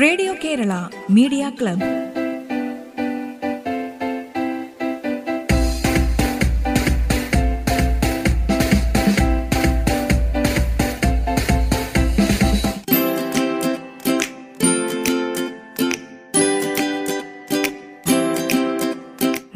[0.00, 0.72] Radio Kerala
[1.10, 1.82] media club.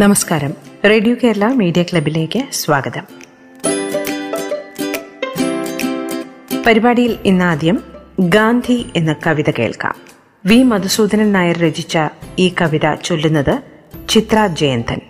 [0.00, 0.54] നമസ്കാരം.
[0.84, 3.04] Radio Kerala media ക്ലബിലേക്ക് സ്വാഗതം.
[6.66, 9.94] പരിപാടിയിൽ ഇന്നാദ്യം ഗാന്ധി എന്ന കവിത കേൾക്കാം.
[10.46, 10.62] വി.
[10.62, 11.98] മധുസൂദനൻ നായർ രചിച്ച
[12.38, 13.62] ഈ കവിത ചൊല്ലുന്നത്
[14.08, 15.00] ചിത്ര ജയന്തൻ.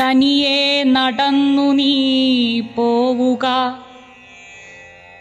[0.00, 3.46] തനിയെ നടന്നു നീ പോവുക.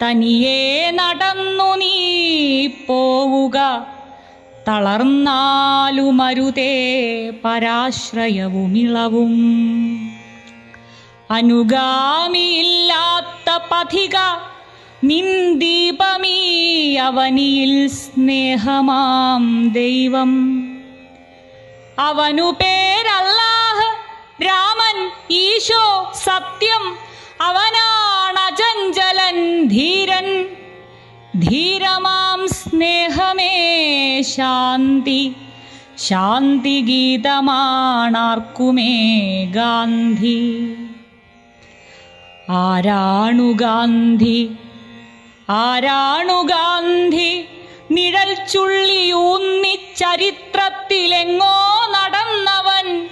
[0.04, 3.87] തനിയെ നടന്നു നീ പോവുക.
[4.68, 9.34] തളർന്നാലുമരുതേ പരാശ്രയവുമിളവും.
[11.32, 14.16] അനുഗാമിയില്ലാത്ത പഥിക
[15.04, 20.64] നിന്ദീപമീ അവനിയിൽ സ്നേഹമാം ദൈവം.
[22.00, 23.98] അവനു പേരല്ലാഹ്
[24.46, 26.96] രാമൻ ഈശോ സത്യം
[27.42, 30.46] അവനാണ് അചഞ്ചലൻ ധീരൻ.
[31.42, 33.54] ധീരമാം സ്നേഹമേ
[34.22, 35.36] ശാന്തി.
[35.98, 37.62] ശാന്തി ഗീതമാണാർക്കുമേ
[39.56, 40.76] ഗാന്ധി.
[42.50, 44.52] ആരാണു ഗാന്ധി?
[45.50, 47.48] ആരാണു ഗാന്ധി?
[47.92, 53.08] നിഴൽ ചുള്ളിയൂന്നി ചരിത്രത്തിലെങ്ങോ നടന്നവൻ.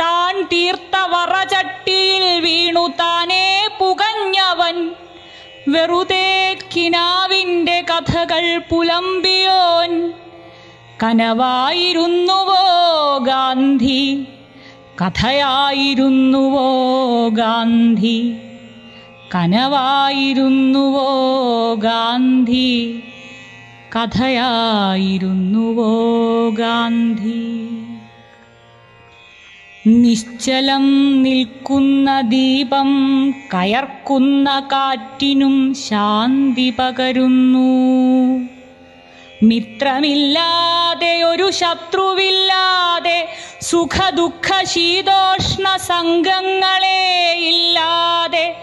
[0.00, 4.09] താൻ തീർത്ത വറചട്ടിയിൽ വീണു താനേ പുകഞ്ഞവൻ
[5.72, 10.12] വെറുതെ കിനാവിന്റെ കഥകൾ പുലമ്പിയോൻ.
[11.02, 12.54] കനവായിരുന്നുവോ
[13.18, 14.24] ഗാന്ധി?
[15.00, 16.68] കഥയായിരുന്നുവോ
[17.28, 18.34] ഗാന്ധി?
[19.34, 21.08] കനവായിരുന്നുവോ
[21.74, 23.00] ഗാന്ധി?
[23.96, 25.92] കഥയായിരുന്നുവോ
[26.50, 27.79] ഗാന്ധി?
[29.86, 32.90] നിശ്ചലം നിൽക്കുന്ന ദീപം
[33.30, 37.68] കയർക്കുന്ന കാറ്റിനും ശാന്തി പകരുന്നു.
[39.42, 43.28] മിത്രമില്ലാതെ ഒരു ശത്രുവില്ലാതെ
[43.60, 48.56] സുഖദുഃഖ ശീതോഷ്ണ സംഘങ്ങളെ ഇല്ലാതെ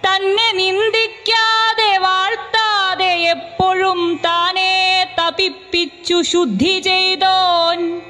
[0.00, 8.00] തന്നെ നിന്ദിക്കാതെ വാഴ്ത്താതെ എപ്പോഴും താനേ തപിപ്പിച്ചു ശുദ്ധി ചെയ്തോൻ.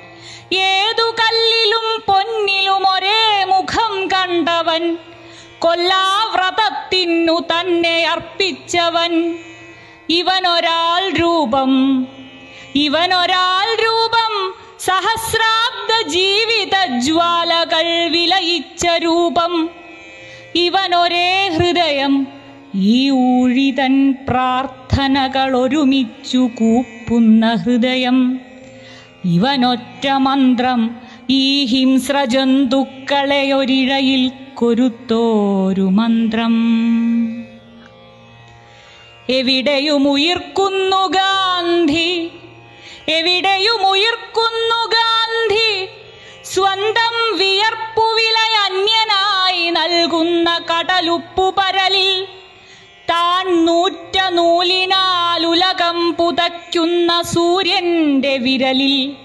[0.53, 4.99] ഏതു കല്ലിലും പൊന്നിലും ഒരേ മുഖം കണ്ടവൻ
[5.59, 9.39] കൊല്ലാവ്രതത്തിനു തന്നെ അർപ്പിച്ചവൻ.
[10.09, 11.73] ഇവനൊരാൾ രൂപം
[12.75, 19.71] ഇവനൊരാൾ രൂപം സഹസ്രാബ്ദ ജീവിത ജ്വാലകൾ വിലയിച്ച രൂപം.
[20.55, 22.27] ഇവനൊരേ ഹൃദയം
[22.75, 28.41] ഈ ഊഴിതൻ പ്രാർത്ഥനകൾ ഒരുമിച്ചു കൂപ്പുന്ന ഹൃദയം.
[29.25, 31.01] ഇവനൊറ്റ മന്ത്രം
[31.31, 36.55] ഈ ഹിംസ്രജന്തുക്കളെ ഒരിഴയിൽ കൊരുത്തോരു മന്ത്രം.
[39.31, 42.31] എവിടെയും ഉയർക്കുന്നു ഗാന്ധി?
[43.09, 45.89] എവിടെയും ഉയർക്കുന്നു ഗാന്ധി?
[46.45, 52.27] സ്വന്തം വിയർപ്പുവില അന്യനായി നൽകുന്ന കടലുപ്പു പരലിൽ
[53.21, 59.17] താൻ നൂറ്റ നൂലിനാൽ ഉലകം പുതയ്ക്കുന്ന സൂര്യന്റെ വിരലിൽ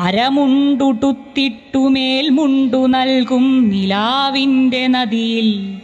[0.00, 5.78] അരമുണ്ടുടുത്തിട്ടു മേൽമുണ്ടു നൽകും നിലാവിന്റെ നദിയിൽ.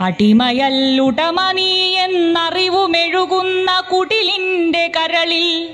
[0.00, 5.68] അടിമയല്ലുടമ നീ എന്നറിവുമെഴുകുന്ന കുടിലിന്റെ കരളിൽ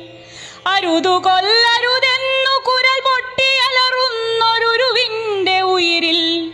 [0.66, 6.52] അരുതു കൊല്ലരുതെന്നു കുരൽ പൊട്ടിയലറുന്നൊരുവിന്റെ ഉയിരിൽ.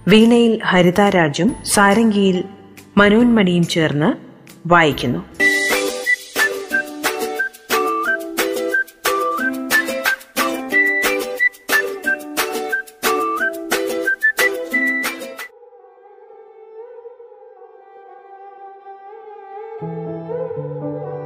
[0.07, 2.43] വീണയിൽ ഹരിതാരാജും സാരംഗിയിൽ
[2.97, 4.13] മനോന്മണിയും ചേർന്ന്
[4.67, 5.46] വായിക്കുന്നു.
[19.79, 21.16] うん。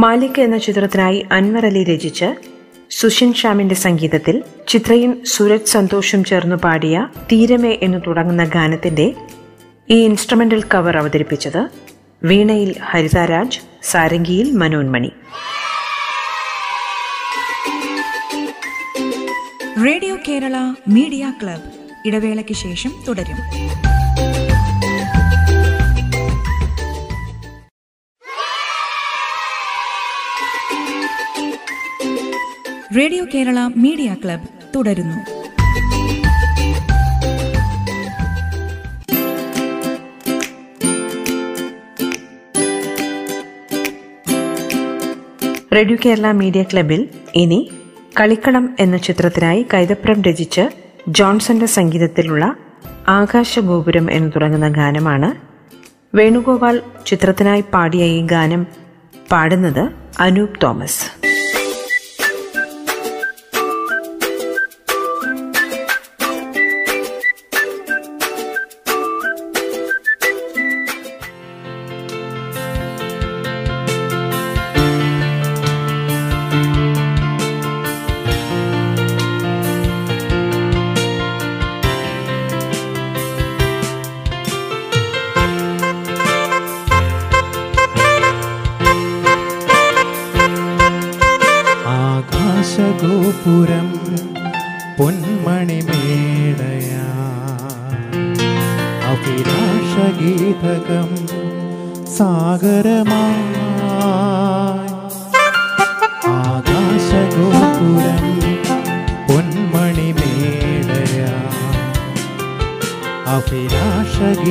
[0.00, 2.28] മാലിക് എന്ന ചിത്രത്തിനായി അൻവർ അലി രചിച്ച്
[2.90, 4.36] സുഷിൻ ഷ്യാമിന്റെ സംഗീതത്തിൽ
[4.68, 6.96] ചിത്രയും സുരജ് സന്തോഷും ചേർന്നു പാടിയ
[7.32, 9.06] തീരമേ എന്ന് തുടങ്ങുന്ന ഗാനത്തിന്റെ
[9.88, 11.62] ഈ ഇൻസ്ട്രുമെന്റൽ കവർ അവതരിപ്പിച്ചത്
[12.22, 15.12] വീണയിൽ Haritharaj സാരംഗിയിൽ Manonmani
[19.84, 20.56] radio Kerala
[20.88, 21.68] media club.
[22.06, 23.38] ഇടവേളയ്ക്ക് ശേഷം തുടരും.
[32.96, 35.18] റേഡിയോ കേരള മീഡിയ ക്ലബ് തുടരുന്നു.
[45.74, 47.70] റേഡിയോ കേരള മീഡിയ ക്ലബിൽ ഇനി
[48.20, 50.70] കളിക്കളം എന്ന ചിത്രത്തിനായി കൈതപ്രം രചിച്ച്
[51.08, 52.56] ജോൺസന്റെ സംഗീതത്തിലുള്ള
[53.08, 55.34] ആകാശഗോപുരം എന്ന് തുടങ്ങുന്ന ഗാനമാണ്
[56.16, 58.66] വേണുഗോപാൽ ചിത്രത്തിനായി പാടിയ ഈ ഗാനം
[59.32, 61.19] പാടുന്നത് അനൂപ് തോമസ്.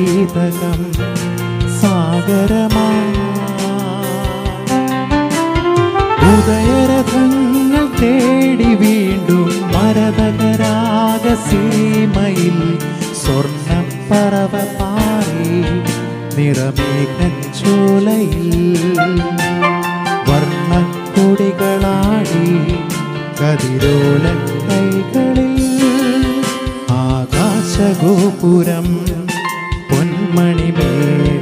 [0.00, 0.80] അഭിലാഷഗീതകം
[1.80, 2.86] സാഗരമാ
[6.30, 12.58] ഉദയരഥങ്ങൾ തേടി വീണ്ടും മരതകരാഗ സീമയിൽ
[13.20, 15.50] സ്വർണം സ്വർണപ്പറവ പാറി
[16.36, 18.48] നിറമേഘോലയിൽ
[20.28, 22.46] വർണക്കൊടികളാടി
[23.40, 24.24] കതിരോല
[24.62, 25.54] കൈകളിൽ
[27.00, 28.88] ആകാശഗോപുരം
[30.34, 31.39] மணி மேல்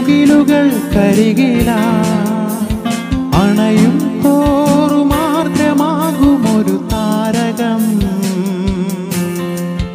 [0.00, 1.70] വെൺമുകിലുകൾ കരികില.
[3.40, 7.82] അണയും തോറുമാർദ്രമാകുമൊരു താരകം.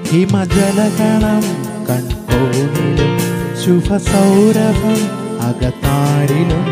[0.09, 1.43] ഹിമജലഗണം
[1.89, 3.13] കൺകോണിലും
[3.61, 4.99] ശുഭസൗരഭം
[5.47, 6.65] അകത്താരിലും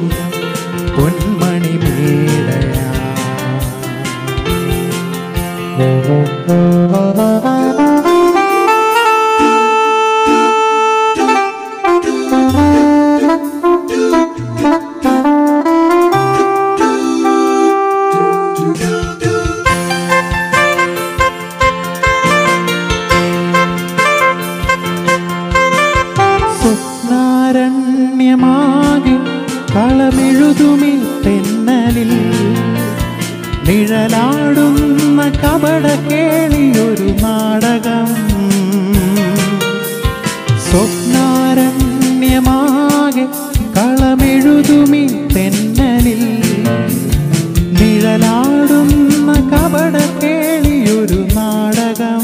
[5.95, 7.54] Música
[40.95, 43.25] സ്വപ്നാരണ്യമാകെ
[43.77, 45.03] കളമെഴുതുമി
[45.35, 46.23] തെന്നലിൽ.
[47.79, 52.23] നിഴലാടുന്ന കപട കേളിയൊരു നാടകം.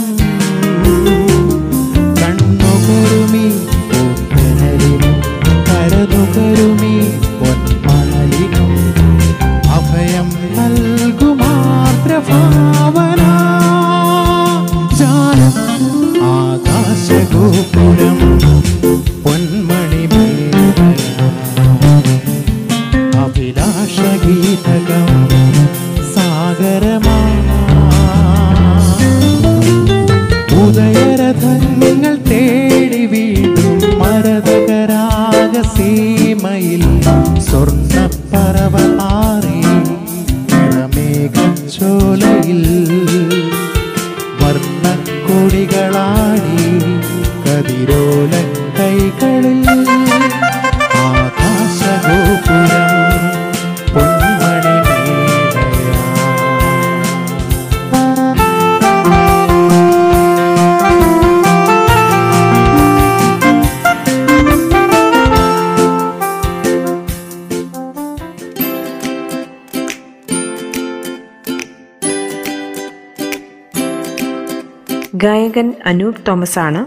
[75.50, 76.80] ഗായകൻ അനൂപ് തോമസ് ആണ്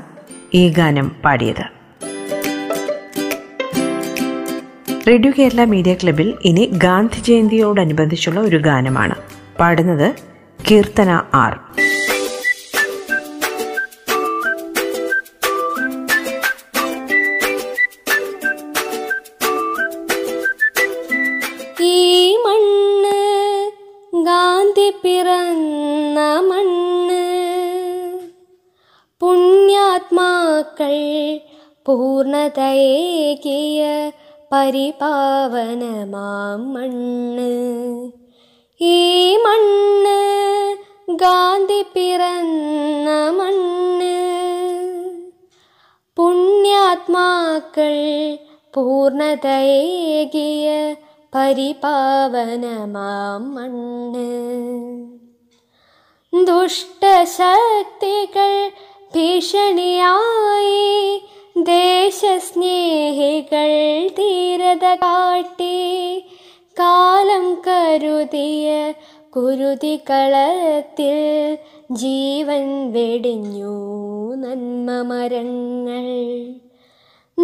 [0.54, 1.64] ഈ ഗാനം പാടിയത്.
[5.08, 9.16] റേഡിയോ കേരള മീഡിയ ക്ലബിൽ ഇനി ഗാന്ധി ജയന്തിയോടനുബന്ധിച്ചുള്ള ഒരു ഗാനമാണ്.
[9.60, 10.08] പാടുന്നത്
[10.72, 11.54] കീർത്തന ആർ.
[30.74, 30.98] പുണ്യാത്മാക്കൾ
[31.86, 33.82] പൂർണതയേകിയ
[34.52, 37.52] പരിപാവനമാം മണ്ണ്.
[38.82, 40.20] ഈ മണ്ണ്
[41.16, 44.18] ഗാന്ധി പിറന്ന മണ്ണ്.
[46.18, 47.96] പുണ്യാത്മാക്കൾ
[48.74, 50.68] പൂർണതയേകിയ
[51.36, 54.28] പരിപാവനമാം മണ്ണ്.
[56.34, 58.54] ദുഷ്ടശക്തികൾ
[59.16, 60.78] ഭീഷണിയായി
[61.58, 62.48] ദേശസ്നേഹികൾ
[64.08, 65.78] ധീരത കാട്ടി
[66.80, 68.94] കാലം കരുതിയ
[69.36, 71.20] കുരുതികളത്തിൽ
[71.92, 73.78] ജീവൻ വെടിഞ്ഞു
[74.36, 76.08] നന്മ മരങ്ങൾ.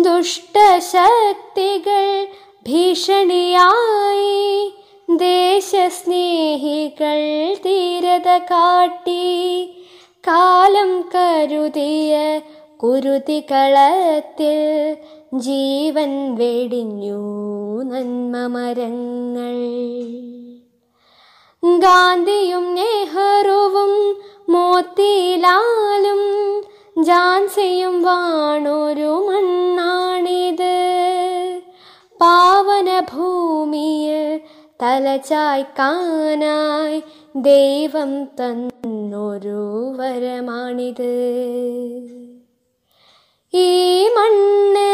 [0.01, 2.27] ദുഷ്ടശക്തികൾ
[2.65, 4.35] ഭീഷണിയായി
[5.17, 7.19] ദേശസ്നേഹികൾ
[7.53, 9.68] ധീരത കാട്ടി
[11.01, 12.41] കരുതിയ
[12.77, 14.97] കുരുതികളത്തിൽ
[15.33, 19.55] ജീവൻ വെടിഞ്ഞു നന്മ മരങ്ങൾ.
[21.79, 26.21] ഗാന്ധിയും നെഹ്റുവും മോത്തിലാലും
[27.03, 30.99] ജാൻസിയും വാണൊരു മണ്ണാണിത്.
[32.21, 34.41] പാവന ഭൂമിയിൽ
[34.83, 37.03] തലചായ്ക്കാനായി
[37.35, 39.61] ദൈവം തന്നൊരു
[39.97, 41.11] വരമാണിത്.
[43.53, 44.91] ഈ മണ്ണ്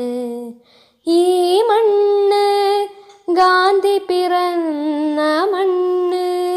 [1.08, 2.46] ഈ മണ്ണ്
[3.34, 5.20] ഗാന്ധി പിറന്ന
[5.52, 6.51] മണ്ണ്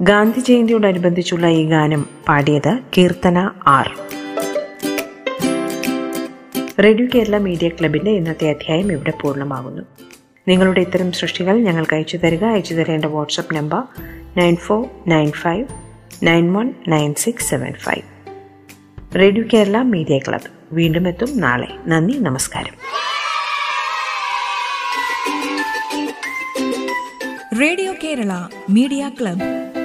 [0.00, 3.90] ഗാന്ധി ജയന്തിയോടനുബന്ധിച്ചുള്ള ഈ ഗാനം പാടിയത് Keerthana R.
[6.80, 9.82] Radio Kerala media ക്ലബിന്റെ ഇന്നത്തെ അധ്യായം ഇവിടെ പൂർണമാകുന്നു.
[10.48, 12.44] നിങ്ങളുടെ ഇത്തരം സൃഷ്ടികൾ ഞങ്ങൾക്ക് അയച്ചു തരിക.
[12.44, 13.82] അയച്ചു തരേണ്ട WhatsApp number
[14.36, 15.64] nine four nine five
[16.22, 18.36] nine one nine six seven five.
[19.18, 20.50] Radio Kerala media club.
[20.72, 21.68] വീണ്ടും എത്തും നാളെ.
[21.86, 22.74] നന്ദി നമസ്കാരം.
[27.60, 29.75] Radio Kerala media club.